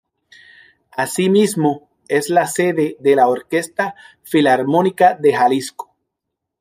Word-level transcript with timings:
Asimismo 0.97 1.91
es 2.07 2.31
la 2.31 2.47
sede 2.47 2.97
de 3.01 3.15
la 3.15 3.27
Orquesta 3.27 3.93
Filarmónica 4.23 5.13
de 5.13 5.35
Jalisco. 5.35 5.95